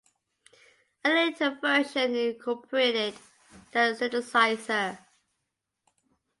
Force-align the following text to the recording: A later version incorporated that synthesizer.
A 1.05 1.09
later 1.09 1.59
version 1.61 2.15
incorporated 2.15 3.13
that 3.71 3.99
synthesizer. 3.99 4.97